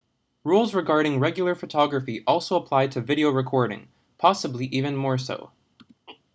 rules 0.43 0.73
regarding 0.73 1.19
regular 1.19 1.53
photography 1.53 2.23
also 2.25 2.55
apply 2.55 2.87
to 2.87 2.99
video 2.99 3.29
recording 3.29 3.87
possibly 4.17 4.65
even 4.65 4.95
more 4.95 5.19
so 5.19 5.51